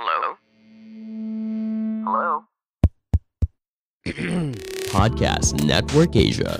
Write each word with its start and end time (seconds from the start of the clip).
Hello? 0.00 0.32
Hello? 2.08 2.32
Podcast 4.96 5.60
Network 5.60 6.16
Asia. 6.16 6.56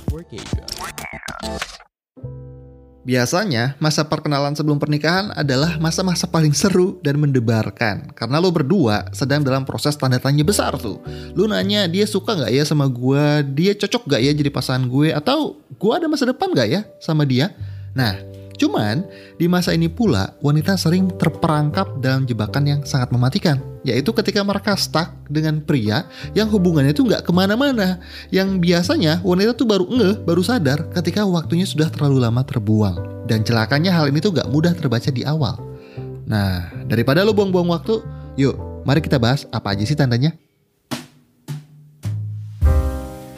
Biasanya, 3.09 3.81
masa 3.81 4.05
perkenalan 4.05 4.53
sebelum 4.53 4.77
pernikahan 4.77 5.33
adalah 5.33 5.81
masa-masa 5.81 6.29
paling 6.29 6.53
seru 6.53 7.01
dan 7.01 7.17
mendebarkan. 7.17 8.13
Karena 8.13 8.45
lo 8.45 8.53
berdua 8.53 9.09
sedang 9.17 9.41
dalam 9.41 9.65
proses 9.65 9.97
tanda 9.97 10.21
tanya 10.21 10.45
besar 10.45 10.77
tuh. 10.77 11.01
Lo 11.33 11.49
nanya, 11.49 11.89
dia 11.89 12.05
suka 12.05 12.37
nggak 12.37 12.53
ya 12.53 12.69
sama 12.69 12.93
gue? 12.93 13.25
Dia 13.57 13.73
cocok 13.73 14.05
nggak 14.05 14.21
ya 14.21 14.33
jadi 14.37 14.51
pasangan 14.53 14.85
gue? 14.85 15.17
Atau 15.17 15.65
gue 15.81 15.93
ada 15.97 16.13
masa 16.13 16.29
depan 16.29 16.53
nggak 16.53 16.69
ya 16.69 16.85
sama 17.01 17.25
dia? 17.25 17.57
Nah, 17.97 18.21
Cuman, 18.61 19.09
di 19.41 19.49
masa 19.49 19.73
ini 19.73 19.89
pula, 19.89 20.37
wanita 20.45 20.77
sering 20.77 21.09
terperangkap 21.17 21.97
dalam 22.05 22.29
jebakan 22.29 22.69
yang 22.69 22.81
sangat 22.85 23.09
mematikan. 23.09 23.57
Yaitu 23.81 24.13
ketika 24.13 24.45
mereka 24.45 24.77
stuck 24.77 25.17
dengan 25.33 25.65
pria 25.65 26.05
yang 26.37 26.53
hubungannya 26.53 26.93
itu 26.93 27.01
nggak 27.01 27.25
ke 27.25 27.33
mana-mana. 27.33 27.97
Yang 28.29 28.61
biasanya 28.61 29.25
wanita 29.25 29.57
tuh 29.57 29.65
baru 29.65 29.89
ngeh, 29.89 30.15
baru 30.29 30.45
sadar 30.45 30.93
ketika 30.93 31.25
waktunya 31.25 31.65
sudah 31.65 31.89
terlalu 31.89 32.21
lama 32.21 32.45
terbuang. 32.45 33.25
Dan 33.25 33.41
celakanya 33.41 33.97
hal 33.97 34.13
ini 34.13 34.21
tuh 34.21 34.37
nggak 34.37 34.53
mudah 34.53 34.77
terbaca 34.77 35.09
di 35.09 35.25
awal. 35.25 35.57
Nah, 36.29 36.69
daripada 36.85 37.25
lo 37.25 37.33
buang-buang 37.33 37.73
waktu, 37.73 38.05
yuk 38.37 38.61
mari 38.85 39.01
kita 39.01 39.17
bahas 39.17 39.49
apa 39.49 39.73
aja 39.73 39.89
sih 39.89 39.97
tandanya. 39.97 40.37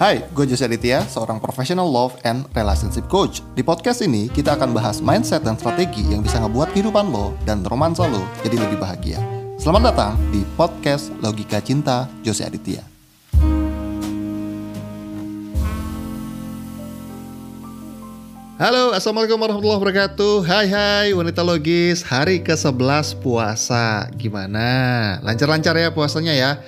Hai, 0.02 0.18
gue 0.34 0.50
Jose 0.50 0.66
Aditya, 0.66 1.06
seorang 1.06 1.38
professional 1.38 1.86
love 1.86 2.18
and 2.26 2.42
relationship 2.58 3.06
coach. 3.06 3.38
Di 3.54 3.62
podcast 3.62 4.02
ini, 4.02 4.26
kita 4.26 4.58
akan 4.58 4.74
bahas 4.74 4.98
mindset 4.98 5.46
dan 5.46 5.54
strategi 5.54 6.02
yang 6.10 6.26
bisa 6.26 6.42
ngebuat 6.42 6.74
kehidupan 6.74 7.06
lo 7.14 7.38
dan 7.46 7.62
romansa 7.70 8.10
lo 8.10 8.26
jadi 8.42 8.58
lebih 8.66 8.82
bahagia. 8.82 9.22
Selamat 9.62 9.94
datang 9.94 10.18
di 10.34 10.42
podcast 10.58 11.14
Logika 11.22 11.62
Cinta 11.62 12.10
Jose 12.26 12.42
Aditya. 12.42 12.82
Halo, 18.58 18.90
Assalamualaikum 18.90 19.38
warahmatullahi 19.38 19.78
wabarakatuh 19.86 20.34
Hai 20.46 20.66
hai, 20.70 21.06
wanita 21.10 21.42
logis 21.42 22.06
Hari 22.06 22.46
ke-11 22.46 23.18
puasa 23.18 24.06
Gimana? 24.14 25.18
Lancar-lancar 25.18 25.74
ya 25.74 25.90
puasanya 25.90 26.30
ya 26.30 26.62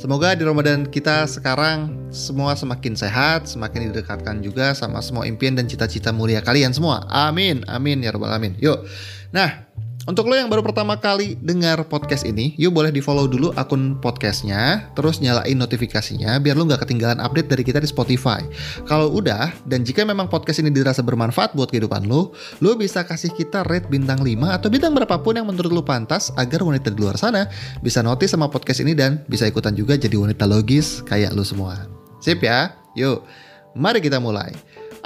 Semoga 0.00 0.32
di 0.32 0.48
Ramadan 0.48 0.88
kita 0.88 1.28
sekarang 1.28 2.08
semua 2.08 2.56
semakin 2.56 2.96
sehat, 2.96 3.44
semakin 3.44 3.92
didekatkan 3.92 4.40
juga 4.40 4.72
sama 4.72 5.04
semua 5.04 5.28
impian 5.28 5.52
dan 5.52 5.68
cita-cita 5.68 6.08
mulia 6.08 6.40
kalian 6.40 6.72
semua. 6.72 7.04
Amin, 7.12 7.60
amin 7.68 8.00
ya 8.00 8.08
robbal 8.08 8.32
alamin. 8.32 8.56
Yuk. 8.64 8.88
Nah, 9.36 9.68
untuk 10.10 10.26
lo 10.26 10.34
yang 10.34 10.50
baru 10.50 10.66
pertama 10.66 10.98
kali 10.98 11.38
dengar 11.38 11.86
podcast 11.86 12.26
ini, 12.26 12.50
yuk 12.58 12.74
boleh 12.74 12.90
di 12.90 12.98
follow 12.98 13.30
dulu 13.30 13.54
akun 13.54 13.94
podcastnya, 14.02 14.90
terus 14.98 15.22
nyalain 15.22 15.54
notifikasinya 15.54 16.42
biar 16.42 16.58
lo 16.58 16.66
nggak 16.66 16.82
ketinggalan 16.82 17.22
update 17.22 17.46
dari 17.46 17.62
kita 17.62 17.78
di 17.78 17.86
Spotify. 17.86 18.42
Kalau 18.90 19.06
udah, 19.14 19.54
dan 19.70 19.86
jika 19.86 20.02
memang 20.02 20.26
podcast 20.26 20.58
ini 20.58 20.74
dirasa 20.74 21.06
bermanfaat 21.06 21.54
buat 21.54 21.70
kehidupan 21.70 22.10
lo, 22.10 22.34
lo 22.58 22.74
bisa 22.74 23.06
kasih 23.06 23.30
kita 23.38 23.62
rate 23.70 23.86
bintang 23.86 24.18
5 24.18 24.34
atau 24.50 24.66
bintang 24.66 24.98
berapapun 24.98 25.38
yang 25.38 25.46
menurut 25.46 25.70
lo 25.70 25.86
pantas 25.86 26.34
agar 26.34 26.66
wanita 26.66 26.90
di 26.90 26.98
luar 26.98 27.14
sana 27.14 27.46
bisa 27.78 28.02
notice 28.02 28.34
sama 28.34 28.50
podcast 28.50 28.82
ini 28.82 28.98
dan 28.98 29.22
bisa 29.30 29.46
ikutan 29.46 29.78
juga 29.78 29.94
jadi 29.94 30.18
wanita 30.18 30.42
logis 30.42 31.06
kayak 31.06 31.38
lo 31.38 31.46
semua. 31.46 31.86
Sip 32.18 32.42
ya? 32.42 32.74
Yuk, 32.98 33.22
mari 33.78 34.02
kita 34.02 34.18
mulai. 34.18 34.50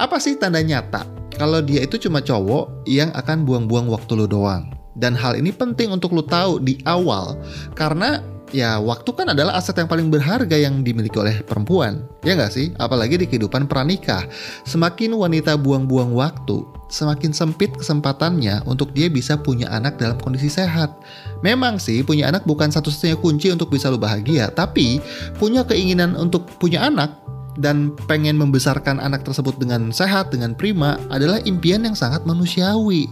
Apa 0.00 0.16
sih 0.16 0.40
tanda 0.40 0.64
nyata 0.64 1.04
kalau 1.36 1.60
dia 1.60 1.84
itu 1.84 2.00
cuma 2.00 2.24
cowok 2.24 2.88
yang 2.88 3.12
akan 3.12 3.44
buang-buang 3.44 3.86
waktu 3.92 4.16
lo 4.16 4.24
doang? 4.24 4.73
Dan 4.94 5.18
hal 5.18 5.34
ini 5.34 5.50
penting 5.50 5.90
untuk 5.90 6.14
lo 6.14 6.22
tahu 6.22 6.62
di 6.62 6.78
awal 6.86 7.34
karena 7.74 8.22
ya 8.54 8.78
waktu 8.78 9.10
kan 9.10 9.34
adalah 9.34 9.58
aset 9.58 9.74
yang 9.74 9.90
paling 9.90 10.14
berharga 10.14 10.54
yang 10.54 10.86
dimiliki 10.86 11.18
oleh 11.18 11.42
perempuan. 11.42 12.06
Ya 12.22 12.38
nggak 12.38 12.54
sih? 12.54 12.70
Apalagi 12.78 13.18
di 13.18 13.26
kehidupan 13.26 13.66
pranikah. 13.66 14.30
Semakin 14.62 15.18
wanita 15.18 15.58
buang-buang 15.58 16.14
waktu, 16.14 16.62
semakin 16.86 17.34
sempit 17.34 17.74
kesempatannya 17.74 18.62
untuk 18.70 18.94
dia 18.94 19.10
bisa 19.10 19.34
punya 19.34 19.66
anak 19.74 19.98
dalam 19.98 20.14
kondisi 20.22 20.46
sehat. 20.46 20.94
Memang 21.42 21.82
sih 21.82 22.06
punya 22.06 22.30
anak 22.30 22.46
bukan 22.46 22.70
satu-satunya 22.70 23.18
kunci 23.18 23.50
untuk 23.50 23.74
bisa 23.74 23.90
lo 23.90 23.98
bahagia, 23.98 24.54
tapi 24.54 25.02
punya 25.36 25.66
keinginan 25.66 26.14
untuk 26.14 26.46
punya 26.62 26.86
anak 26.86 27.24
dan 27.58 27.94
pengen 28.10 28.34
membesarkan 28.34 28.98
anak 28.98 29.22
tersebut 29.22 29.54
dengan 29.58 29.94
sehat, 29.94 30.34
dengan 30.34 30.54
prima 30.54 30.98
adalah 31.10 31.38
impian 31.46 31.86
yang 31.86 31.94
sangat 31.94 32.22
manusiawi. 32.26 33.06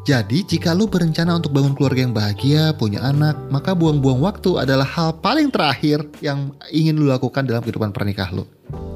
Jadi, 0.00 0.40
jika 0.48 0.72
lu 0.72 0.88
berencana 0.88 1.36
untuk 1.36 1.52
bangun 1.52 1.76
keluarga 1.76 2.00
yang 2.08 2.16
bahagia, 2.16 2.72
punya 2.72 3.04
anak, 3.04 3.36
maka 3.52 3.76
buang-buang 3.76 4.24
waktu 4.24 4.56
adalah 4.56 4.88
hal 4.88 5.20
paling 5.20 5.52
terakhir 5.52 6.00
yang 6.24 6.56
ingin 6.72 6.96
lu 6.96 7.12
lakukan 7.12 7.44
dalam 7.44 7.60
kehidupan 7.60 7.92
pernikahan 7.92 8.40
lu. 8.40 8.44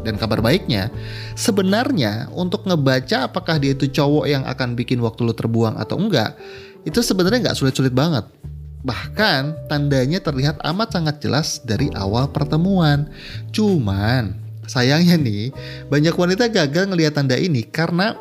Dan 0.00 0.16
kabar 0.16 0.40
baiknya, 0.40 0.88
sebenarnya 1.36 2.32
untuk 2.32 2.64
ngebaca 2.64 3.28
apakah 3.28 3.60
dia 3.60 3.76
itu 3.76 3.84
cowok 3.88 4.24
yang 4.24 4.48
akan 4.48 4.72
bikin 4.72 5.00
waktu 5.04 5.28
lu 5.28 5.36
terbuang 5.36 5.76
atau 5.76 6.00
enggak, 6.00 6.40
itu 6.88 7.04
sebenarnya 7.04 7.52
nggak 7.52 7.58
sulit-sulit 7.58 7.92
banget. 7.92 8.24
Bahkan 8.84 9.68
tandanya 9.68 10.20
terlihat 10.20 10.60
amat 10.60 10.88
sangat 10.92 11.20
jelas 11.20 11.60
dari 11.64 11.88
awal 11.96 12.28
pertemuan. 12.32 13.08
Cuman 13.52 14.36
sayangnya 14.68 15.16
nih, 15.20 15.52
banyak 15.88 16.16
wanita 16.16 16.48
gagal 16.52 16.88
ngelihat 16.88 17.16
tanda 17.16 17.36
ini 17.36 17.64
karena 17.64 18.16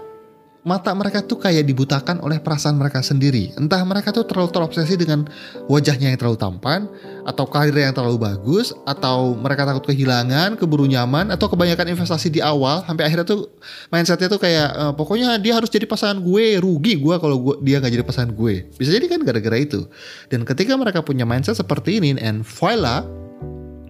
mata 0.64 0.96
mereka 0.96 1.20
tuh 1.20 1.44
kayak 1.44 1.68
dibutakan 1.68 2.24
oleh 2.24 2.40
perasaan 2.40 2.80
mereka 2.80 3.04
sendiri. 3.04 3.52
Entah 3.60 3.84
mereka 3.84 4.16
tuh 4.16 4.24
terlalu 4.24 4.48
terobsesi 4.48 4.96
dengan 4.96 5.28
wajahnya 5.68 6.16
yang 6.16 6.20
terlalu 6.20 6.40
tampan, 6.40 6.88
atau 7.28 7.44
karir 7.48 7.76
yang 7.76 7.92
terlalu 7.92 8.16
bagus, 8.16 8.72
atau 8.88 9.36
mereka 9.36 9.68
takut 9.68 9.92
kehilangan, 9.92 10.56
keburu 10.56 10.88
nyaman, 10.88 11.36
atau 11.36 11.52
kebanyakan 11.52 11.92
investasi 11.92 12.32
di 12.32 12.40
awal, 12.40 12.80
sampai 12.88 13.12
akhirnya 13.12 13.28
tuh 13.28 13.52
mindsetnya 13.92 14.32
tuh 14.32 14.40
kayak 14.40 14.70
e, 14.72 14.84
pokoknya 14.96 15.36
dia 15.44 15.60
harus 15.60 15.68
jadi 15.68 15.84
pasangan 15.84 16.24
gue, 16.24 16.64
rugi 16.64 16.96
gue 16.96 17.16
kalau 17.20 17.38
gue, 17.44 17.56
dia 17.60 17.84
nggak 17.84 17.94
jadi 18.00 18.06
pasangan 18.08 18.32
gue. 18.32 18.72
Bisa 18.80 18.90
jadi 18.96 19.06
kan 19.12 19.20
gara-gara 19.28 19.60
itu. 19.60 19.84
Dan 20.32 20.48
ketika 20.48 20.80
mereka 20.80 21.04
punya 21.04 21.28
mindset 21.28 21.60
seperti 21.60 22.00
ini, 22.00 22.16
and 22.24 22.48
voila, 22.48 23.04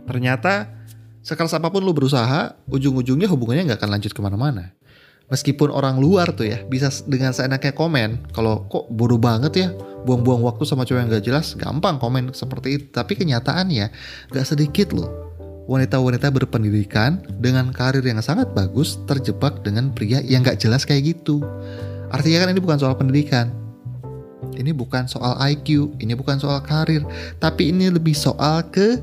ternyata 0.10 0.74
sekeras 1.22 1.54
apa 1.54 1.70
pun 1.70 1.86
lu 1.86 1.94
berusaha, 1.94 2.58
ujung-ujungnya 2.66 3.30
hubungannya 3.30 3.70
nggak 3.70 3.80
akan 3.80 3.92
lanjut 3.94 4.12
ke 4.12 4.22
mana-mana 4.26 4.74
meskipun 5.34 5.74
orang 5.74 5.98
luar 5.98 6.30
tuh 6.38 6.46
ya 6.46 6.62
bisa 6.70 6.94
dengan 7.10 7.34
seenaknya 7.34 7.74
komen 7.74 8.30
kalau 8.38 8.70
kok 8.70 8.86
bodoh 8.94 9.18
banget 9.18 9.54
ya 9.58 9.74
buang-buang 10.06 10.46
waktu 10.46 10.62
sama 10.70 10.86
cowok 10.86 11.00
yang 11.02 11.10
gak 11.10 11.26
jelas 11.26 11.58
gampang 11.58 11.98
komen 11.98 12.30
seperti 12.38 12.78
itu. 12.78 12.86
Tapi 12.94 13.18
kenyataannya 13.18 13.90
gak 14.30 14.46
sedikit 14.46 14.94
loh 14.94 15.10
wanita-wanita 15.66 16.28
berpendidikan 16.30 17.24
dengan 17.40 17.72
karir 17.74 18.04
yang 18.04 18.20
sangat 18.22 18.52
bagus 18.54 19.00
terjebak 19.10 19.64
dengan 19.66 19.90
pria 19.90 20.22
yang 20.22 20.46
gak 20.46 20.62
jelas 20.62 20.86
kayak 20.86 21.18
gitu. 21.18 21.42
Artinya 22.14 22.46
kan 22.46 22.54
ini 22.54 22.62
bukan 22.62 22.78
soal 22.78 22.94
pendidikan. 22.94 23.50
Ini 24.54 24.70
bukan 24.70 25.10
soal 25.10 25.34
IQ 25.50 25.98
ini 25.98 26.14
bukan 26.14 26.38
soal 26.38 26.62
karir 26.62 27.02
tapi 27.42 27.74
ini 27.74 27.90
lebih 27.90 28.14
soal 28.14 28.62
kesadaran. 28.70 29.02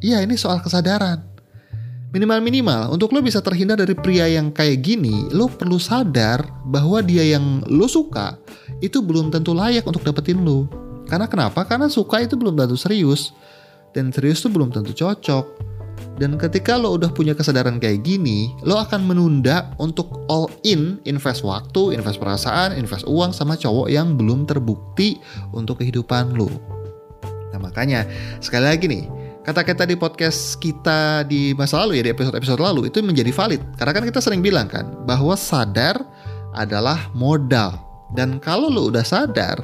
Iya 0.00 0.24
ini 0.24 0.40
soal 0.40 0.64
kesadaran 0.64 1.20
Minimal-minimal, 2.10 2.90
untuk 2.90 3.14
lo 3.14 3.22
bisa 3.22 3.38
terhindar 3.38 3.78
dari 3.78 3.94
pria 3.94 4.26
yang 4.26 4.50
kayak 4.50 4.82
gini, 4.82 5.30
lo 5.30 5.46
perlu 5.46 5.78
sadar 5.78 6.42
bahwa 6.66 6.98
dia 7.06 7.22
yang 7.22 7.62
lo 7.70 7.86
suka 7.86 8.34
itu 8.82 8.98
belum 8.98 9.30
tentu 9.30 9.54
layak 9.54 9.86
untuk 9.86 10.02
dapetin 10.02 10.42
lo. 10.42 10.66
Karena 11.06 11.30
kenapa? 11.30 11.62
Karena 11.62 11.86
suka 11.86 12.18
itu 12.18 12.34
belum 12.34 12.58
tentu 12.58 12.74
serius. 12.74 13.30
Dan 13.94 14.10
serius 14.10 14.42
itu 14.42 14.50
belum 14.50 14.74
tentu 14.74 14.90
cocok. 14.90 15.70
Dan 16.18 16.34
ketika 16.34 16.74
lo 16.74 16.98
udah 16.98 17.14
punya 17.14 17.30
kesadaran 17.30 17.78
kayak 17.78 18.02
gini, 18.02 18.58
lo 18.66 18.82
akan 18.82 19.06
menunda 19.06 19.70
untuk 19.78 20.26
all 20.26 20.50
in 20.66 20.98
invest 21.06 21.46
waktu, 21.46 21.94
invest 21.94 22.18
perasaan, 22.18 22.74
invest 22.74 23.06
uang 23.06 23.30
sama 23.30 23.54
cowok 23.54 23.86
yang 23.86 24.18
belum 24.18 24.50
terbukti 24.50 25.22
untuk 25.54 25.78
kehidupan 25.78 26.34
lo. 26.34 26.50
Nah 27.54 27.58
makanya, 27.62 28.02
sekali 28.42 28.66
lagi 28.66 28.86
nih, 28.90 29.19
kata-kata 29.40 29.88
di 29.88 29.96
podcast 29.96 30.60
kita 30.60 31.24
di 31.24 31.56
masa 31.56 31.80
lalu 31.80 32.00
ya 32.00 32.02
di 32.08 32.12
episode-episode 32.12 32.60
lalu 32.60 32.92
itu 32.92 33.00
menjadi 33.00 33.32
valid. 33.32 33.60
Karena 33.80 33.92
kan 33.96 34.04
kita 34.04 34.20
sering 34.20 34.44
bilang 34.44 34.68
kan 34.68 34.84
bahwa 35.08 35.32
sadar 35.36 35.96
adalah 36.52 37.08
modal. 37.16 37.80
Dan 38.10 38.42
kalau 38.42 38.66
lu 38.66 38.90
udah 38.90 39.06
sadar 39.06 39.56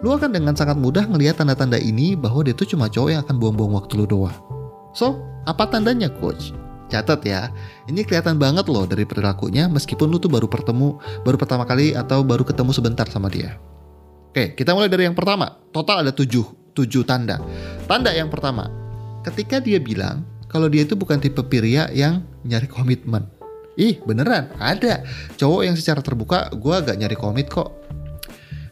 lu 0.00 0.10
akan 0.10 0.32
dengan 0.34 0.56
sangat 0.56 0.80
mudah 0.80 1.06
ngelihat 1.06 1.38
tanda-tanda 1.38 1.78
ini 1.78 2.18
bahwa 2.18 2.42
dia 2.42 2.56
tuh 2.56 2.66
cuma 2.66 2.88
cowok 2.90 3.08
yang 3.12 3.20
akan 3.22 3.36
buang-buang 3.38 3.76
waktu 3.78 4.02
lu 4.02 4.06
doang. 4.08 4.34
So 4.96 5.20
apa 5.46 5.70
tandanya 5.70 6.10
coach? 6.10 6.50
Catat 6.90 7.24
ya 7.24 7.48
ini 7.88 8.04
kelihatan 8.04 8.36
banget 8.36 8.68
loh 8.68 8.84
dari 8.84 9.06
perilakunya 9.06 9.68
meskipun 9.70 10.12
lu 10.12 10.20
tuh 10.20 10.28
baru 10.28 10.44
bertemu 10.50 11.00
baru 11.24 11.36
pertama 11.40 11.64
kali 11.64 11.96
atau 11.96 12.20
baru 12.26 12.42
ketemu 12.42 12.72
sebentar 12.74 13.06
sama 13.08 13.30
dia. 13.30 13.60
Oke 14.32 14.56
kita 14.56 14.72
mulai 14.72 14.88
dari 14.88 15.06
yang 15.06 15.16
pertama. 15.16 15.60
Total 15.70 16.02
ada 16.02 16.12
tujuh 16.12 16.72
tujuh 16.72 17.04
tanda. 17.04 17.38
Tanda 17.84 18.10
yang 18.12 18.32
pertama 18.32 18.81
ketika 19.22 19.62
dia 19.62 19.78
bilang 19.78 20.26
kalau 20.50 20.68
dia 20.68 20.84
itu 20.84 20.92
bukan 20.92 21.16
tipe 21.16 21.40
pria 21.46 21.88
yang 21.94 22.22
nyari 22.44 22.68
komitmen. 22.68 23.24
Ih 23.80 23.96
beneran 24.04 24.52
ada 24.60 25.00
cowok 25.40 25.62
yang 25.64 25.76
secara 25.80 26.04
terbuka 26.04 26.52
gue 26.52 26.74
agak 26.76 27.00
nyari 27.00 27.16
komit 27.16 27.48
kok. 27.48 27.72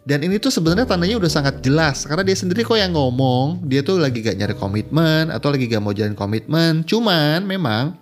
Dan 0.04 0.24
ini 0.24 0.36
tuh 0.40 0.52
sebenarnya 0.52 0.88
tandanya 0.88 1.16
udah 1.20 1.30
sangat 1.30 1.64
jelas 1.64 2.04
karena 2.04 2.24
dia 2.24 2.36
sendiri 2.36 2.64
kok 2.64 2.76
yang 2.76 2.92
ngomong 2.92 3.64
dia 3.64 3.80
tuh 3.80 4.00
lagi 4.00 4.20
gak 4.20 4.36
nyari 4.36 4.56
komitmen 4.56 5.32
atau 5.32 5.48
lagi 5.52 5.70
gak 5.70 5.80
mau 5.80 5.96
jalan 5.96 6.12
komitmen. 6.12 6.84
Cuman 6.84 7.48
memang 7.48 7.96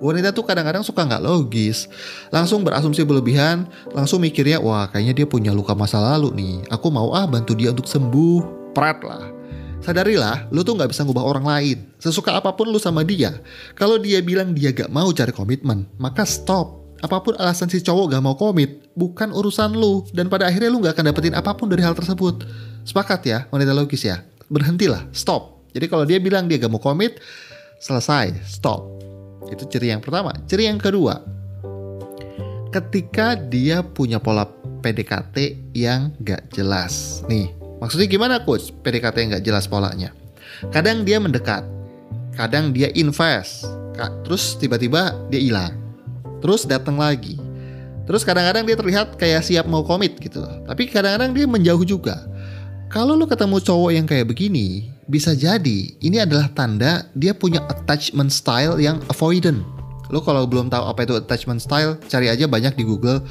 wanita 0.00 0.32
tuh 0.32 0.42
kadang-kadang 0.48 0.80
suka 0.80 1.04
nggak 1.04 1.20
logis, 1.20 1.86
langsung 2.32 2.64
berasumsi 2.64 3.04
berlebihan, 3.04 3.68
langsung 3.92 4.24
mikirnya 4.24 4.58
wah 4.58 4.88
kayaknya 4.88 5.22
dia 5.22 5.26
punya 5.28 5.52
luka 5.52 5.76
masa 5.76 6.00
lalu 6.00 6.32
nih. 6.34 6.56
Aku 6.72 6.88
mau 6.88 7.12
ah 7.12 7.28
bantu 7.28 7.52
dia 7.52 7.70
untuk 7.70 7.86
sembuh, 7.86 8.72
prat 8.72 9.04
lah. 9.04 9.39
Sadarilah, 9.80 10.52
lu 10.52 10.60
tuh 10.60 10.76
nggak 10.76 10.92
bisa 10.92 11.08
ngubah 11.08 11.24
orang 11.24 11.46
lain. 11.48 11.78
Sesuka 11.96 12.36
apa 12.36 12.52
pun 12.52 12.68
lu 12.68 12.76
sama 12.76 13.00
dia, 13.00 13.40
kalau 13.72 13.96
dia 13.96 14.20
bilang 14.20 14.52
dia 14.52 14.76
gak 14.76 14.92
mau 14.92 15.08
cari 15.08 15.32
komitmen, 15.32 15.88
maka 15.96 16.28
stop. 16.28 16.84
Apa 17.00 17.24
pun 17.24 17.32
alasan 17.40 17.72
si 17.72 17.80
cowok 17.80 18.12
gak 18.12 18.20
mau 18.20 18.36
komit, 18.36 18.92
bukan 18.92 19.32
urusan 19.32 19.72
lu. 19.72 20.04
Dan 20.12 20.28
pada 20.28 20.52
akhirnya 20.52 20.68
lu 20.68 20.84
gak 20.84 21.00
akan 21.00 21.08
dapetin 21.08 21.32
apa 21.32 21.56
pun 21.56 21.72
dari 21.72 21.80
hal 21.80 21.96
tersebut. 21.96 22.44
Sepakat 22.84 23.20
ya, 23.24 23.38
wanita 23.48 23.72
logis 23.72 24.04
ya. 24.04 24.20
Berhentilah, 24.52 25.08
stop. 25.16 25.64
Jadi 25.72 25.88
kalau 25.88 26.04
dia 26.04 26.20
bilang 26.20 26.44
dia 26.44 26.60
gak 26.60 26.68
mau 26.68 26.82
komit, 26.82 27.16
selesai, 27.80 28.36
stop. 28.44 28.84
Itu 29.48 29.64
ciri 29.64 29.96
yang 29.96 30.04
pertama. 30.04 30.36
Ciri 30.44 30.68
yang 30.68 30.76
kedua, 30.76 31.24
ketika 32.68 33.32
dia 33.32 33.80
punya 33.80 34.20
pola 34.20 34.44
PDKT 34.84 35.72
yang 35.72 36.12
gak 36.20 36.52
jelas. 36.52 37.24
Nih, 37.32 37.48
maksudnya 37.80 38.06
gimana 38.06 38.44
coach 38.44 38.70
PDKT 38.84 39.16
yang 39.18 39.30
gak 39.40 39.44
jelas 39.44 39.64
polanya? 39.66 40.14
Kadang 40.70 41.02
dia 41.02 41.18
mendekat, 41.18 41.64
kadang 42.36 42.70
dia 42.70 42.92
invest, 42.92 43.66
terus 44.22 44.54
tiba-tiba 44.60 45.16
dia 45.32 45.40
hilang 45.40 45.80
terus 46.40 46.64
datang 46.64 46.96
lagi. 46.96 47.36
Terus 48.08 48.26
kadang-kadang 48.26 48.66
dia 48.66 48.74
terlihat 48.74 49.14
kayak 49.20 49.44
siap 49.46 49.68
mau 49.70 49.86
komit 49.86 50.18
gitu. 50.18 50.42
Tapi 50.66 50.90
kadang-kadang 50.90 51.30
dia 51.36 51.46
menjauh 51.46 51.84
juga. 51.86 52.26
Kalau 52.90 53.14
lu 53.14 53.22
ketemu 53.22 53.62
cowok 53.62 53.90
yang 53.94 54.02
kayak 54.08 54.26
begini, 54.26 54.90
bisa 55.06 55.30
jadi 55.30 55.94
ini 56.02 56.18
adalah 56.18 56.50
tanda 56.50 57.06
dia 57.14 57.30
punya 57.30 57.62
attachment 57.70 58.34
style 58.34 58.82
yang 58.82 58.98
avoidant. 59.06 59.62
Lu 60.10 60.18
kalau 60.18 60.42
belum 60.42 60.74
tahu 60.74 60.90
apa 60.90 61.06
itu 61.06 61.14
attachment 61.14 61.62
style, 61.62 61.94
cari 62.10 62.26
aja 62.26 62.50
banyak 62.50 62.74
di 62.74 62.82
Google. 62.82 63.22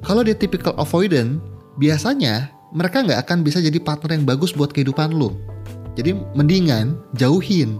Kalau 0.00 0.24
dia 0.24 0.32
typical 0.32 0.72
avoidant, 0.80 1.36
biasanya 1.76 2.48
mereka 2.74 3.00
nggak 3.06 3.24
akan 3.24 3.46
bisa 3.46 3.62
jadi 3.62 3.78
partner 3.78 4.18
yang 4.18 4.26
bagus 4.26 4.50
buat 4.52 4.74
kehidupan 4.74 5.14
lu. 5.14 5.32
Jadi 5.94 6.18
mendingan 6.34 6.98
jauhin 7.14 7.78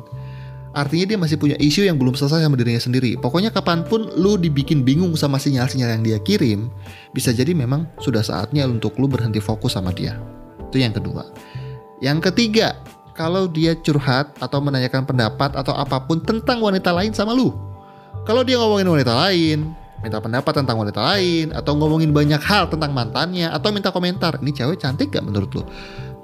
Artinya 0.74 1.06
dia 1.06 1.18
masih 1.18 1.38
punya 1.38 1.54
isu 1.62 1.86
yang 1.86 2.02
belum 2.02 2.18
selesai 2.18 2.42
sama 2.42 2.58
dirinya 2.58 2.82
sendiri. 2.82 3.14
Pokoknya 3.14 3.54
kapan 3.54 3.86
pun 3.86 4.10
lu 4.18 4.34
dibikin 4.34 4.82
bingung 4.82 5.14
sama 5.14 5.38
sinyal-sinyal 5.38 5.94
yang 5.94 6.02
dia 6.02 6.18
kirim, 6.18 6.66
bisa 7.14 7.30
jadi 7.30 7.54
memang 7.54 7.86
sudah 8.02 8.26
saatnya 8.26 8.66
untuk 8.66 8.98
lu 8.98 9.06
berhenti 9.06 9.38
fokus 9.38 9.78
sama 9.78 9.94
dia. 9.94 10.18
Itu 10.66 10.82
yang 10.82 10.90
kedua. 10.90 11.30
Yang 12.02 12.26
ketiga, 12.26 12.74
kalau 13.14 13.46
dia 13.46 13.78
curhat 13.86 14.34
atau 14.42 14.58
menanyakan 14.58 15.06
pendapat 15.06 15.54
atau 15.54 15.78
apa 15.78 16.02
pun 16.02 16.18
tentang 16.18 16.58
wanita 16.58 16.90
lain 16.90 17.14
sama 17.14 17.30
lu. 17.30 17.54
Kalau 18.26 18.42
dia 18.42 18.58
ngomongin 18.58 18.90
wanita 18.90 19.14
lain, 19.14 19.70
minta 20.04 20.20
pendapat 20.20 20.52
tentang 20.52 20.76
wanita 20.76 21.00
lain, 21.00 21.56
atau 21.56 21.72
ngomongin 21.80 22.12
banyak 22.12 22.42
hal 22.44 22.68
tentang 22.68 22.92
mantannya, 22.92 23.48
atau 23.48 23.72
minta 23.72 23.88
komentar, 23.88 24.36
ini 24.44 24.52
cewek 24.52 24.76
cantik 24.76 25.08
gak 25.08 25.24
menurut 25.24 25.50
lu? 25.56 25.64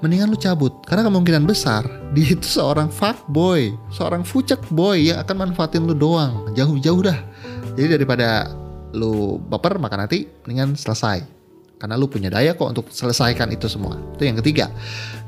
mendingan 0.01 0.33
lu 0.33 0.37
cabut 0.37 0.81
karena 0.89 1.05
kemungkinan 1.05 1.45
besar 1.45 1.85
dia 2.17 2.33
itu 2.33 2.45
seorang 2.45 2.89
fuckboy, 2.89 3.71
seorang 3.93 4.25
fucek 4.25 4.59
boy 4.73 5.13
yang 5.13 5.21
akan 5.21 5.47
manfaatin 5.47 5.85
lu 5.85 5.95
doang. 5.95 6.51
Jauh-jauh 6.57 7.01
dah. 7.05 7.19
Jadi 7.77 8.01
daripada 8.01 8.51
lu 8.91 9.39
baper 9.39 9.79
maka 9.79 9.95
nanti 9.95 10.27
mendingan 10.43 10.75
selesai. 10.75 11.23
Karena 11.79 11.97
lu 11.97 12.05
punya 12.05 12.29
daya 12.29 12.53
kok 12.53 12.77
untuk 12.77 12.85
selesaikan 12.93 13.49
itu 13.49 13.65
semua. 13.65 13.97
Itu 14.13 14.27
yang 14.27 14.37
ketiga. 14.37 14.69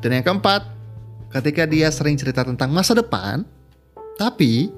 Dan 0.06 0.22
yang 0.22 0.26
keempat, 0.26 0.62
ketika 1.34 1.66
dia 1.66 1.90
sering 1.90 2.14
cerita 2.14 2.46
tentang 2.46 2.70
masa 2.70 2.94
depan, 2.94 3.42
tapi 4.22 4.70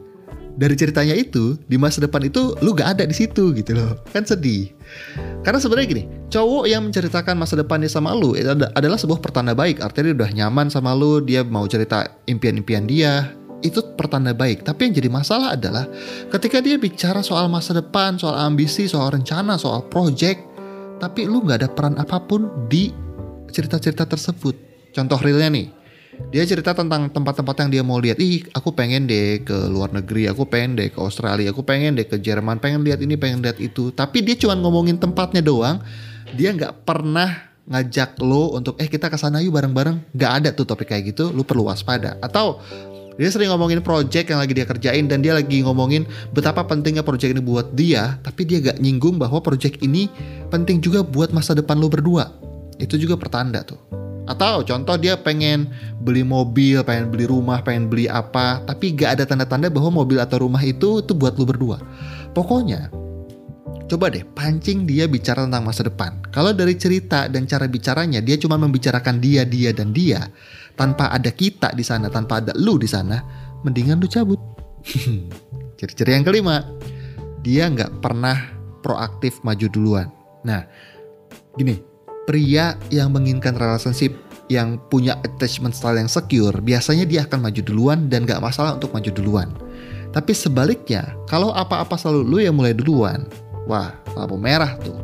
dari 0.55 0.75
ceritanya 0.79 1.15
itu 1.15 1.59
di 1.67 1.75
masa 1.75 1.99
depan 1.99 2.23
itu 2.23 2.55
lu 2.63 2.71
gak 2.71 2.99
ada 2.99 3.03
di 3.03 3.15
situ 3.15 3.51
gitu 3.51 3.75
loh. 3.75 3.99
Kan 4.11 4.23
sedih. 4.23 4.71
Karena 5.43 5.59
sebenarnya 5.59 5.87
gini 5.91 6.03
cowok 6.31 6.65
yang 6.65 6.87
menceritakan 6.87 7.35
masa 7.35 7.59
depannya 7.59 7.91
sama 7.91 8.15
lu 8.15 8.33
itu 8.33 8.47
adalah 8.49 8.95
sebuah 8.95 9.19
pertanda 9.19 9.51
baik. 9.51 9.83
Artinya 9.83 10.11
dia 10.11 10.15
udah 10.23 10.31
nyaman 10.31 10.67
sama 10.71 10.95
lu 10.95 11.19
dia 11.19 11.43
mau 11.43 11.67
cerita 11.67 12.07
impian-impian 12.25 12.87
dia. 12.87 13.35
Itu 13.59 13.83
pertanda 13.99 14.31
baik. 14.31 14.63
Tapi 14.63 14.89
yang 14.89 14.93
jadi 14.95 15.09
masalah 15.11 15.59
adalah 15.59 15.85
ketika 16.31 16.63
dia 16.63 16.79
bicara 16.79 17.19
soal 17.19 17.51
masa 17.51 17.75
depan 17.75 18.15
soal 18.15 18.39
ambisi 18.39 18.87
soal 18.87 19.11
rencana 19.11 19.59
soal 19.59 19.83
project 19.91 20.39
tapi 20.95 21.27
lu 21.27 21.43
gak 21.43 21.59
ada 21.59 21.69
peran 21.69 21.99
apa 21.99 22.23
pun 22.23 22.47
di 22.71 22.95
cerita-cerita 23.51 24.07
tersebut. 24.07 24.55
Contoh 24.95 25.19
realnya 25.19 25.51
nih 25.51 25.74
dia 26.29 26.43
cerita 26.43 26.75
tentang 26.75 27.07
tempat-tempat 27.07 27.55
yang 27.65 27.69
dia 27.71 27.83
mau 27.85 27.97
lihat. 28.01 28.19
Ih, 28.19 28.43
aku 28.51 28.75
pengen 28.75 29.07
deh 29.07 29.41
ke 29.41 29.55
luar 29.71 29.93
negeri, 29.93 30.27
aku 30.27 30.43
pengen 30.47 30.75
deh 30.79 30.91
ke 30.91 30.99
Australia, 30.99 31.51
aku 31.51 31.63
pengen 31.63 31.95
deh 31.95 32.07
ke 32.07 32.19
Jerman, 32.19 32.59
pengen 32.59 32.83
lihat 32.83 32.99
ini, 32.99 33.15
pengen 33.15 33.39
lihat 33.39 33.59
itu. 33.61 33.91
Tapi 33.95 34.21
dia 34.25 34.35
cuma 34.35 34.57
ngomongin 34.59 34.99
tempatnya 34.99 35.39
doang. 35.39 35.79
Dia 36.35 36.51
nggak 36.51 36.83
pernah 36.83 37.53
ngajak 37.65 38.21
lo 38.21 38.53
untuk 38.53 38.77
eh 38.77 38.85
kita 38.85 39.09
ke 39.09 39.17
sana 39.17 39.39
yuk 39.41 39.55
bareng-bareng. 39.55 40.13
Nggak 40.13 40.31
ada 40.31 40.49
tuh 40.51 40.67
topik 40.67 40.91
kayak 40.91 41.15
gitu. 41.15 41.31
Lu 41.31 41.47
perlu 41.47 41.67
waspada. 41.71 42.19
Atau 42.19 42.59
dia 43.15 43.31
sering 43.31 43.47
ngomongin 43.47 43.79
project 43.79 44.27
yang 44.27 44.43
lagi 44.43 44.51
dia 44.51 44.67
kerjain 44.67 45.07
dan 45.07 45.23
dia 45.23 45.31
lagi 45.31 45.63
ngomongin 45.63 46.03
betapa 46.35 46.67
pentingnya 46.67 46.99
project 46.99 47.31
ini 47.31 47.39
buat 47.39 47.71
dia, 47.71 48.19
tapi 48.19 48.43
dia 48.43 48.59
gak 48.59 48.83
nyinggung 48.83 49.15
bahwa 49.15 49.39
project 49.39 49.79
ini 49.79 50.11
penting 50.51 50.83
juga 50.83 50.99
buat 50.99 51.31
masa 51.31 51.55
depan 51.55 51.79
lo 51.79 51.87
berdua. 51.87 52.27
Itu 52.75 52.99
juga 52.99 53.15
pertanda 53.15 53.63
tuh. 53.63 54.04
Atau 54.25 54.65
contoh 54.65 54.97
dia 54.97 55.13
pengen 55.13 55.69
beli 56.01 56.25
mobil, 56.25 56.81
pengen 56.81 57.13
beli 57.13 57.29
rumah, 57.29 57.61
pengen 57.61 57.89
beli 57.89 58.09
apa, 58.09 58.61
tapi 58.65 58.97
gak 58.97 59.21
ada 59.21 59.23
tanda-tanda 59.29 59.69
bahwa 59.69 60.01
mobil 60.01 60.17
atau 60.17 60.41
rumah 60.41 60.61
itu 60.65 61.05
itu 61.05 61.13
buat 61.13 61.37
lu 61.37 61.45
berdua. 61.45 61.77
Pokoknya 62.33 62.89
coba 63.85 64.09
deh 64.09 64.25
pancing 64.25 64.89
dia 64.89 65.05
bicara 65.05 65.45
tentang 65.45 65.61
masa 65.61 65.85
depan. 65.85 66.17
Kalau 66.33 66.57
dari 66.57 66.73
cerita 66.73 67.29
dan 67.29 67.45
cara 67.45 67.69
bicaranya 67.69 68.17
dia 68.17 68.33
cuma 68.41 68.57
membicarakan 68.57 69.21
dia, 69.21 69.45
dia 69.45 69.69
dan 69.69 69.93
dia 69.93 70.25
tanpa 70.73 71.13
ada 71.13 71.29
kita 71.29 71.71
di 71.77 71.85
sana, 71.85 72.09
tanpa 72.09 72.41
ada 72.41 72.51
lu 72.57 72.81
di 72.81 72.89
sana, 72.89 73.21
mendingan 73.61 74.01
lu 74.01 74.09
cabut. 74.09 74.41
Ciri-ciri 75.77 76.17
yang 76.17 76.25
kelima, 76.25 76.65
dia 77.45 77.69
nggak 77.69 78.01
pernah 78.01 78.57
proaktif 78.81 79.37
maju 79.45 79.67
duluan. 79.69 80.07
Nah, 80.45 80.65
gini, 81.57 81.94
pria 82.25 82.77
yang 82.89 83.13
menginginkan 83.13 83.55
relationship 83.55 84.13
yang 84.49 84.77
punya 84.93 85.17
attachment 85.25 85.73
style 85.73 85.97
yang 85.97 86.09
secure, 86.09 86.53
biasanya 86.61 87.05
dia 87.05 87.25
akan 87.25 87.49
maju 87.49 87.61
duluan 87.65 88.09
dan 88.09 88.29
gak 88.29 88.41
masalah 88.41 88.77
untuk 88.77 88.93
maju 88.93 89.09
duluan. 89.09 89.49
Tapi 90.13 90.31
sebaliknya, 90.31 91.17
kalau 91.25 91.51
apa-apa 91.51 91.97
selalu 91.97 92.21
lu 92.23 92.37
yang 92.39 92.55
mulai 92.55 92.71
duluan, 92.77 93.25
wah 93.65 93.91
lampu 94.13 94.37
merah 94.37 94.77
tuh. 94.79 94.95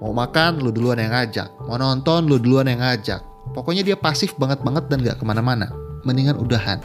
Mau 0.00 0.12
makan, 0.12 0.60
lu 0.60 0.72
duluan 0.72 1.00
yang 1.00 1.12
ngajak. 1.12 1.48
Mau 1.64 1.76
nonton, 1.76 2.28
lu 2.28 2.36
duluan 2.40 2.68
yang 2.68 2.80
ngajak. 2.80 3.20
Pokoknya 3.52 3.86
dia 3.86 3.96
pasif 3.96 4.34
banget-banget 4.36 4.88
dan 4.90 4.98
gak 5.04 5.16
ke 5.20 5.24
mana-mana. 5.24 5.70
Mendingan 6.04 6.36
udahan. 6.40 6.80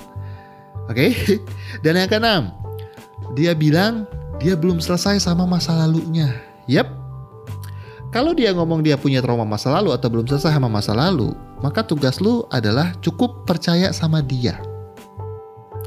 Oke? 0.87 1.11
Okay? 1.15 1.39
Dan 1.83 1.99
yang 1.99 2.09
keenam, 2.11 2.43
dia 3.33 3.55
bilang 3.55 4.07
dia 4.37 4.53
belum 4.53 4.79
selesai 4.79 5.23
sama 5.23 5.47
masa 5.49 5.73
lalunya. 5.75 6.31
Yap, 6.69 6.87
kalau 8.11 8.35
dia 8.35 8.51
ngomong 8.51 8.83
dia 8.83 8.99
punya 8.99 9.23
trauma 9.23 9.47
masa 9.47 9.71
lalu 9.71 9.95
atau 9.95 10.11
belum 10.11 10.27
selesai 10.27 10.51
sama 10.51 10.67
masa 10.67 10.91
lalu, 10.91 11.31
maka 11.63 11.79
tugas 11.79 12.19
lu 12.19 12.43
adalah 12.51 12.91
cukup 12.99 13.47
percaya 13.47 13.95
sama 13.95 14.19
dia. 14.19 14.59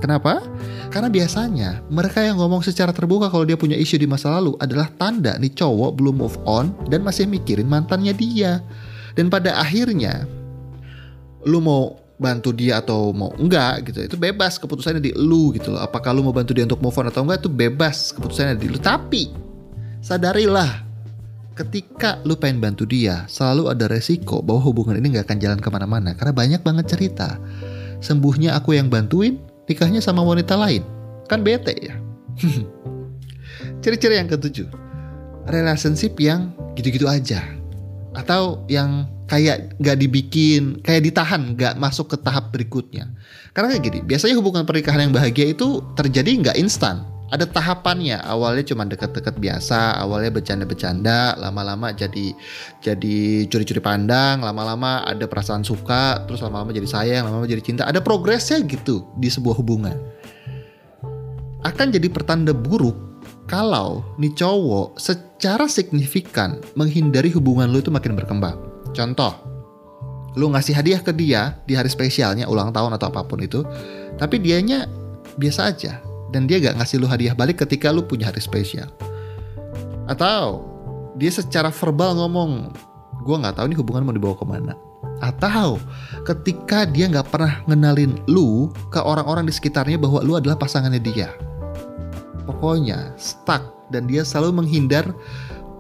Kenapa? 0.00 0.40
Karena 0.88 1.12
biasanya 1.12 1.84
mereka 1.92 2.24
yang 2.24 2.40
ngomong 2.40 2.64
secara 2.64 2.96
terbuka 2.96 3.28
kalau 3.28 3.44
dia 3.44 3.60
punya 3.60 3.76
isu 3.76 4.00
di 4.00 4.08
masa 4.08 4.32
lalu 4.32 4.56
adalah 4.56 4.88
tanda 4.96 5.36
nih 5.36 5.52
cowok 5.52 6.00
belum 6.00 6.24
move 6.24 6.36
on 6.48 6.72
dan 6.88 7.04
masih 7.04 7.28
mikirin 7.28 7.68
mantannya 7.68 8.16
dia. 8.16 8.64
Dan 9.14 9.28
pada 9.28 9.60
akhirnya 9.60 10.24
lu 11.44 11.60
mau 11.60 12.00
bantu 12.16 12.56
dia 12.56 12.80
atau 12.80 13.12
mau 13.12 13.34
enggak 13.36 13.90
gitu 13.90 14.06
itu 14.06 14.16
bebas 14.16 14.56
keputusannya 14.56 15.02
di 15.02 15.12
lu 15.18 15.50
gitu 15.52 15.74
loh 15.74 15.82
apakah 15.82 16.14
lu 16.14 16.22
mau 16.22 16.32
bantu 16.32 16.54
dia 16.54 16.62
untuk 16.62 16.78
move 16.78 16.94
on 16.94 17.10
atau 17.10 17.26
enggak 17.26 17.42
itu 17.42 17.50
bebas 17.50 18.14
keputusannya 18.14 18.54
di 18.54 18.70
lu 18.70 18.78
tapi 18.78 19.34
sadarilah 19.98 20.83
ketika 21.54 22.18
lu 22.26 22.34
pengen 22.34 22.58
bantu 22.58 22.84
dia, 22.84 23.25
selalu 23.30 23.70
ada 23.70 23.87
resiko 23.87 24.42
bahwa 24.42 24.61
hubungan 24.66 24.99
ini 24.99 25.14
gak 25.16 25.30
akan 25.30 25.38
jalan 25.38 25.61
ke 25.62 25.68
mana-mana. 25.70 26.11
Karena 26.18 26.34
banyak 26.34 26.61
banget 26.66 26.87
cerita. 26.90 27.38
Sembuhnya 28.02 28.58
aku 28.58 28.75
yang 28.75 28.90
bantuin, 28.90 29.38
nikahnya 29.70 30.02
sama 30.02 30.20
wanita 30.26 30.58
lain. 30.58 30.82
Kan 31.30 31.46
bete 31.46 31.73
ya. 31.78 31.94
Ciri-ciri 33.82 34.18
yang 34.18 34.28
ketujuh. 34.28 34.68
Relationship 35.49 36.18
yang 36.18 36.52
gitu-gitu 36.75 37.06
aja. 37.06 37.40
Atau 38.14 38.66
yang 38.66 39.08
kayak 39.30 39.78
gak 39.80 40.02
dibikin, 40.02 40.82
kayak 40.82 41.06
ditahan, 41.06 41.54
gak 41.54 41.78
masuk 41.78 42.12
ke 42.12 42.16
tahap 42.20 42.50
berikutnya. 42.50 43.08
Karena 43.54 43.73
kayak 43.75 43.84
gini, 43.87 43.99
biasanya 44.02 44.34
hubungan 44.37 44.66
pernikahan 44.66 45.08
yang 45.08 45.14
bahagia 45.14 45.54
itu 45.54 45.80
terjadi 45.94 46.52
gak 46.52 46.58
instan 46.58 47.13
Ada 47.34 47.50
tahapannya. 47.50 48.22
Awalnya 48.22 48.62
cuma 48.62 48.86
deket-deket 48.86 49.42
biasa, 49.42 49.98
awalnya 49.98 50.30
bercanda-bercanda, 50.30 51.34
lama-lama 51.34 51.90
jadi 51.90 52.30
jadi 52.78 53.50
curi-curi 53.50 53.82
pandang, 53.82 54.38
lama-lama 54.38 55.02
ada 55.02 55.26
perasaan 55.26 55.66
suka, 55.66 56.22
terus 56.30 56.38
lama-lama 56.46 56.70
jadi 56.70 56.86
sayang, 56.86 57.26
lama-lama 57.26 57.50
jadi 57.50 57.58
cinta. 57.58 57.90
Ada 57.90 57.98
progresnya 57.98 58.62
gitu 58.62 59.02
di 59.18 59.26
sebuah 59.26 59.58
hubungan. 59.58 59.98
Akan 61.66 61.90
jadi 61.90 62.06
pertanda 62.06 62.54
buruk 62.54 62.94
kalau 63.50 64.06
nih 64.14 64.30
cowok 64.38 64.94
secara 65.02 65.66
signifikan 65.66 66.62
menghindari 66.78 67.34
hubungan 67.34 67.66
lu 67.66 67.82
itu 67.82 67.90
makin 67.90 68.14
berkembang. 68.14 68.62
Contoh, 68.94 69.34
lu 70.38 70.54
ngasih 70.54 70.78
hadiah 70.78 71.02
ke 71.02 71.10
dia 71.10 71.58
di 71.66 71.74
hari 71.74 71.90
spesialnya 71.90 72.46
ulang 72.46 72.70
tahun 72.70 72.94
atau 72.94 73.10
apa 73.10 73.26
pun 73.26 73.42
itu, 73.42 73.66
tapi 74.22 74.38
dianya 74.38 74.86
biasa 75.34 75.74
aja 75.74 76.13
dan 76.34 76.50
dia 76.50 76.58
gak 76.58 76.82
ngasih 76.82 76.98
lu 76.98 77.06
hadiah 77.06 77.32
balik 77.38 77.62
ketika 77.62 77.94
lu 77.94 78.02
punya 78.02 78.34
hari 78.34 78.42
spesial. 78.42 78.90
Atau 80.10 80.66
dia 81.14 81.30
secara 81.30 81.70
verbal 81.70 82.18
ngomong, 82.18 82.74
gue 83.22 83.36
nggak 83.38 83.54
tahu 83.56 83.70
nih 83.70 83.78
hubungan 83.78 84.02
mau 84.02 84.12
dibawa 84.12 84.34
ke 84.34 84.44
mana. 84.44 84.74
Atau 85.22 85.78
ketika 86.26 86.90
dia 86.90 87.06
nggak 87.06 87.30
pernah 87.30 87.62
ngenalin 87.70 88.18
lu 88.26 88.68
ke 88.90 88.98
orang-orang 88.98 89.46
di 89.46 89.54
sekitarnya 89.54 89.96
bahwa 89.96 90.20
lu 90.26 90.34
adalah 90.34 90.58
pasangannya 90.58 90.98
dia 90.98 91.30
pokoknya 92.44 93.16
stuck 93.16 93.64
dan 93.88 94.08
dia 94.08 94.22
selalu 94.22 94.64
menghindar 94.64 95.04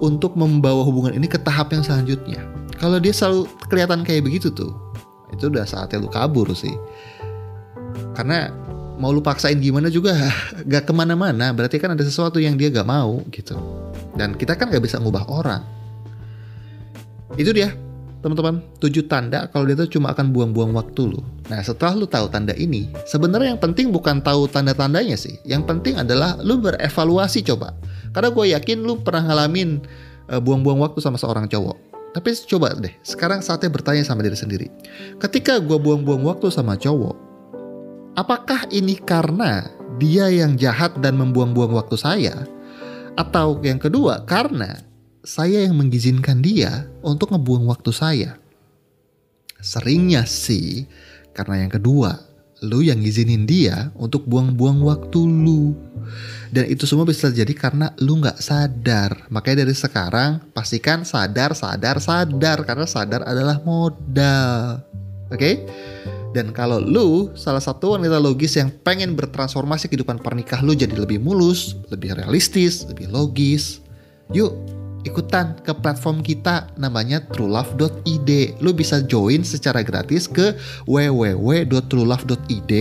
untuk 0.00 0.34
membawa 0.34 0.82
hubungan 0.84 1.14
ini 1.14 1.28
ke 1.30 1.38
tahap 1.40 1.70
yang 1.72 1.84
selanjutnya. 1.84 2.42
Kalau 2.76 2.98
dia 2.98 3.14
selalu 3.14 3.46
kelihatan 3.70 4.02
kayak 4.02 4.26
begitu 4.26 4.50
tuh, 4.50 4.74
itu 5.30 5.48
udah 5.48 5.64
saatnya 5.64 6.02
lu 6.02 6.10
kabur 6.10 6.50
sih. 6.52 6.74
Karena 8.18 8.50
mau 8.98 9.10
lu 9.10 9.20
paksain 9.20 9.58
gimana 9.58 9.90
juga 9.90 10.14
gak 10.70 10.86
ke 10.86 10.92
mana-mana, 10.94 11.50
berarti 11.50 11.78
kan 11.82 11.94
ada 11.94 12.02
sesuatu 12.02 12.38
yang 12.38 12.54
dia 12.54 12.70
gak 12.70 12.86
mau 12.86 13.22
gitu. 13.34 13.58
Dan 14.14 14.38
kita 14.38 14.54
kan 14.54 14.70
gak 14.70 14.82
bisa 14.82 15.02
ngubah 15.02 15.26
orang. 15.26 15.62
Itu 17.34 17.50
dia 17.50 17.74
teman-teman, 18.24 18.64
tujuh 18.80 19.04
tanda 19.04 19.52
kalau 19.52 19.68
dia 19.68 19.76
tuh 19.76 20.00
cuma 20.00 20.16
akan 20.16 20.32
buang-buang 20.32 20.72
waktu 20.72 21.12
lu. 21.12 21.20
Nah, 21.52 21.60
setelah 21.60 21.92
lu 21.92 22.08
tahu 22.08 22.32
tanda 22.32 22.56
ini, 22.56 22.88
sebenarnya 23.04 23.52
yang 23.52 23.60
penting 23.60 23.92
bukan 23.92 24.24
tahu 24.24 24.48
tanda-tandanya 24.48 25.12
sih. 25.12 25.36
Yang 25.44 25.68
penting 25.68 26.00
adalah 26.00 26.40
lu 26.40 26.56
berevaluasi 26.56 27.44
coba. 27.44 27.76
Karena 28.16 28.32
gue 28.32 28.56
yakin 28.56 28.80
lu 28.80 28.96
pernah 29.04 29.28
ngalamin 29.28 29.84
uh, 30.32 30.40
buang-buang 30.40 30.80
waktu 30.80 31.04
sama 31.04 31.20
seorang 31.20 31.52
cowok. 31.52 31.76
Tapi 32.16 32.32
coba 32.48 32.72
deh, 32.78 32.94
sekarang 33.04 33.44
saatnya 33.44 33.68
bertanya 33.68 34.06
sama 34.06 34.24
diri 34.24 34.38
sendiri. 34.38 34.66
Ketika 35.20 35.60
gue 35.60 35.76
buang-buang 35.76 36.24
waktu 36.24 36.48
sama 36.48 36.80
cowok, 36.80 37.23
apakah 38.14 38.66
ini 38.70 38.98
karena 38.98 39.66
dia 39.98 40.30
yang 40.30 40.58
jahat 40.58 40.98
dan 41.02 41.18
membuang-buang 41.18 41.74
waktu 41.74 41.98
saya? 41.98 42.46
Atau 43.14 43.62
yang 43.62 43.78
kedua, 43.78 44.26
karena 44.26 44.82
saya 45.22 45.62
yang 45.66 45.78
mengizinkan 45.78 46.42
dia 46.42 46.90
untuk 47.02 47.30
ngebuang 47.30 47.70
waktu 47.70 47.90
saya. 47.94 48.30
Seringnya 49.62 50.26
sih, 50.26 50.84
karena 51.30 51.62
yang 51.64 51.72
kedua, 51.72 52.18
lu 52.66 52.82
yang 52.82 53.00
ngizinin 53.00 53.46
dia 53.48 53.94
untuk 53.94 54.26
buang-buang 54.26 54.82
waktu 54.82 55.20
lu. 55.24 55.72
Dan 56.50 56.68
itu 56.68 56.84
semua 56.84 57.08
bisa 57.08 57.30
terjadi 57.30 57.54
karena 57.70 57.94
lu 58.02 58.20
nggak 58.20 58.38
sadar. 58.42 59.30
Makanya 59.32 59.64
dari 59.64 59.74
sekarang 59.74 60.52
pastikan 60.52 61.06
sadar, 61.06 61.56
sadar, 61.56 61.96
sadar 62.02 62.58
karena 62.66 62.86
sadar 62.86 63.22
adalah 63.24 63.62
modal. 63.64 64.84
Oke? 65.32 65.38
Okay? 65.38 65.54
Dan 66.34 66.50
kalau 66.50 66.82
lu 66.82 67.30
salah 67.38 67.62
satu 67.62 67.94
wanita 67.94 68.18
logis 68.18 68.58
yang 68.58 68.74
pengen 68.82 69.14
bertransformasi 69.14 69.86
kehidupan 69.86 70.18
pernikah 70.18 70.58
lu 70.66 70.74
jadi 70.74 70.98
lebih 70.98 71.22
mulus, 71.22 71.78
lebih 71.94 72.18
realistis, 72.18 72.82
lebih 72.90 73.06
logis, 73.14 73.78
yuk 74.34 74.50
ikutan 75.04 75.54
ke 75.60 75.72
platform 75.76 76.24
kita 76.24 76.68
namanya 76.80 77.20
truelove.id. 77.30 78.30
Lu 78.58 78.72
bisa 78.72 79.04
join 79.04 79.44
secara 79.44 79.84
gratis 79.84 80.26
ke 80.26 80.56
www.truelove.id. 80.88 82.72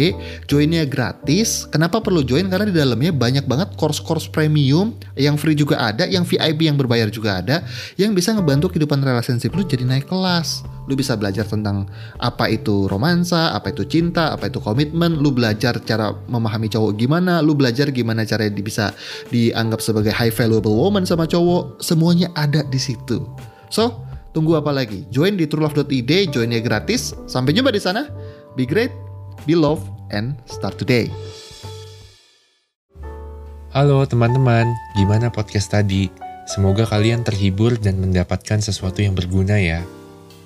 Joinnya 0.48 0.88
gratis. 0.88 1.68
Kenapa 1.70 2.00
perlu 2.00 2.24
join? 2.24 2.48
Karena 2.50 2.66
di 2.68 2.76
dalamnya 2.76 3.12
banyak 3.14 3.46
banget 3.46 3.76
course-course 3.78 4.32
premium 4.32 4.96
yang 5.20 5.36
free 5.38 5.56
juga 5.56 5.78
ada, 5.78 6.08
yang 6.08 6.24
VIP 6.24 6.66
yang 6.66 6.80
berbayar 6.80 7.12
juga 7.12 7.44
ada, 7.44 7.62
yang 8.00 8.16
bisa 8.16 8.32
ngebantu 8.34 8.74
kehidupan 8.74 9.04
relationship 9.04 9.54
lu 9.54 9.68
jadi 9.68 9.84
naik 9.86 10.08
kelas. 10.08 10.64
Lu 10.84 11.00
bisa 11.00 11.16
belajar 11.16 11.48
tentang 11.48 11.88
apa 12.20 12.52
itu 12.52 12.92
romansa, 12.92 13.56
apa 13.56 13.72
itu 13.72 13.88
cinta, 13.88 14.36
apa 14.36 14.52
itu 14.52 14.60
komitmen. 14.60 15.16
Lu 15.16 15.32
belajar 15.32 15.80
cara 15.80 16.12
memahami 16.28 16.68
cowok 16.68 16.92
gimana. 17.00 17.40
Lu 17.40 17.56
belajar 17.56 17.88
gimana 17.96 18.28
cara 18.28 18.52
bisa 18.52 18.92
dianggap 19.32 19.80
sebagai 19.80 20.12
high 20.12 20.34
valuable 20.34 20.76
woman 20.76 21.08
sama 21.08 21.24
cowok. 21.24 21.80
Semuanya 22.14 22.30
ada 22.38 22.62
di 22.62 22.78
situ. 22.78 23.26
So, 23.74 24.06
tunggu 24.38 24.54
apa 24.54 24.70
lagi? 24.70 25.02
Join 25.10 25.34
di 25.34 25.50
truelove.id, 25.50 26.30
joinnya 26.30 26.62
gratis. 26.62 27.18
Sampai 27.26 27.58
jumpa 27.58 27.74
di 27.74 27.82
sana. 27.82 28.06
Be 28.54 28.70
great, 28.70 28.94
be 29.50 29.58
love, 29.58 29.82
and 30.14 30.38
start 30.46 30.78
today. 30.78 31.10
Halo 33.74 34.06
teman-teman, 34.06 34.70
gimana 34.94 35.34
podcast 35.34 35.74
tadi? 35.74 36.06
Semoga 36.46 36.86
kalian 36.86 37.26
terhibur 37.26 37.74
dan 37.82 37.98
mendapatkan 37.98 38.62
sesuatu 38.62 39.02
yang 39.02 39.18
berguna 39.18 39.58
ya. 39.58 39.82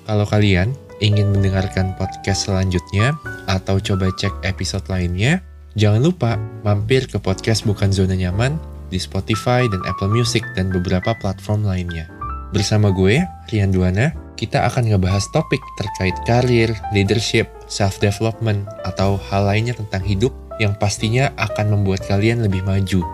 Kalau 0.08 0.24
kalian 0.24 0.72
ingin 1.04 1.36
mendengarkan 1.36 1.92
podcast 2.00 2.48
selanjutnya 2.48 3.12
atau 3.44 3.76
coba 3.76 4.08
cek 4.16 4.32
episode 4.40 4.88
lainnya, 4.88 5.44
jangan 5.76 6.00
lupa 6.00 6.40
mampir 6.64 7.04
ke 7.12 7.20
podcast 7.20 7.68
Bukan 7.68 7.92
Zona 7.92 8.16
Nyaman 8.16 8.77
di 8.88 9.00
Spotify 9.00 9.68
dan 9.68 9.80
Apple 9.84 10.10
Music 10.10 10.44
dan 10.56 10.72
beberapa 10.72 11.14
platform 11.20 11.64
lainnya. 11.64 12.08
Bersama 12.52 12.88
gue, 12.88 13.20
Rian 13.52 13.72
Duana, 13.72 14.12
kita 14.38 14.64
akan 14.64 14.88
ngebahas 14.88 15.24
topik 15.34 15.60
terkait 15.76 16.16
karir, 16.24 16.72
leadership, 16.96 17.50
self-development, 17.68 18.64
atau 18.88 19.20
hal 19.28 19.50
lainnya 19.50 19.76
tentang 19.76 20.00
hidup 20.00 20.32
yang 20.62 20.72
pastinya 20.78 21.34
akan 21.36 21.76
membuat 21.76 22.06
kalian 22.08 22.40
lebih 22.40 22.64
maju. 22.64 23.04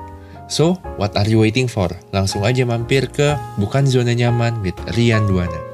So, 0.46 0.76
what 1.00 1.16
are 1.16 1.24
you 1.24 1.40
waiting 1.40 1.66
for? 1.66 1.88
Langsung 2.12 2.44
aja 2.44 2.68
mampir 2.68 3.08
ke 3.08 3.32
Bukan 3.56 3.88
Zona 3.88 4.12
Nyaman 4.12 4.60
with 4.60 4.76
Rian 4.92 5.24
Duana. 5.24 5.73